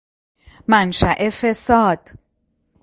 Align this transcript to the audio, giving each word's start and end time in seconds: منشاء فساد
منشاء 0.67 1.29
فساد 1.29 2.09